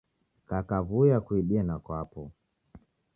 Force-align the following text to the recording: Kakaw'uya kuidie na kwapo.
Kakaw'uya 0.49 1.17
kuidie 1.25 1.61
na 1.67 1.75
kwapo. 1.85 2.21